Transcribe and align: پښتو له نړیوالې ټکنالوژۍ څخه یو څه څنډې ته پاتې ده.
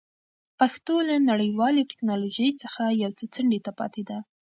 پښتو 0.59 0.95
له 1.09 1.15
نړیوالې 1.29 1.87
ټکنالوژۍ 1.91 2.49
څخه 2.61 2.83
یو 3.01 3.11
څه 3.17 3.23
څنډې 3.33 3.59
ته 3.65 3.71
پاتې 3.79 4.01
ده. 4.09 4.17